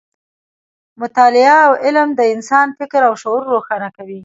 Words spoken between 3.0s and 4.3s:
او شعور روښانه کوي.